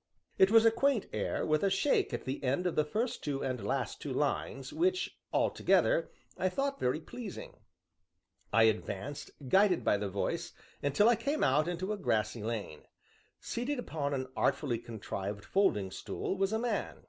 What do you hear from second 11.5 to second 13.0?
into a grassy lane.